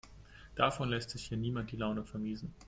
Davon 0.55 0.89
lässt 0.89 1.11
sich 1.11 1.25
hier 1.27 1.37
niemand 1.37 1.71
die 1.71 1.75
Laune 1.77 2.03
vermiesen. 2.03 2.55